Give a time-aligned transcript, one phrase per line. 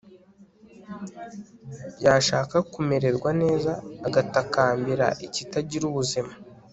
[2.03, 3.71] yashaka kumererwa neza,
[4.07, 6.33] agatakambira ikitagira ubuzima